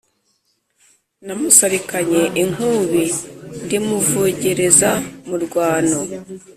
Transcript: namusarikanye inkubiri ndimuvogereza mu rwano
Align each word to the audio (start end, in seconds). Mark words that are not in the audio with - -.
namusarikanye 1.25 2.21
inkubiri 2.41 3.07
ndimuvogereza 3.63 4.91
mu 5.27 5.35
rwano 5.43 5.99